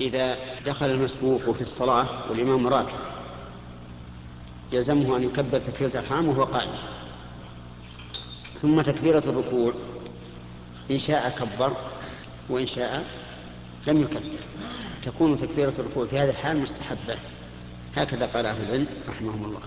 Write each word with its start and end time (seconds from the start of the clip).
إذا 0.00 0.36
دخل 0.66 0.90
المسبوق 0.90 1.50
في 1.50 1.60
الصلاة 1.60 2.06
والإمام 2.30 2.66
راكع 2.66 2.96
يلزمه 4.72 5.16
أن 5.16 5.24
يكبر 5.24 5.60
تكبيرة 5.60 6.00
الحرام 6.00 6.28
وهو 6.28 6.44
قائم. 6.44 6.74
ثم 8.54 8.80
تكبيرة 8.80 9.22
الركوع 9.26 9.72
إن 10.90 10.98
شاء 10.98 11.30
كبر 11.38 11.72
وإن 12.48 12.66
شاء 12.66 13.04
لم 13.86 14.00
يكبر. 14.00 14.22
تكون 15.02 15.38
تكبيرة 15.38 15.74
الركوع 15.78 16.06
في 16.06 16.18
هذه 16.18 16.30
الحال 16.30 16.56
مستحبة. 16.56 17.16
هكذا 17.96 18.26
قال 18.26 18.46
أهل 18.46 18.62
العلم 18.62 18.86
رحمهم 19.08 19.44
الله. 19.44 19.60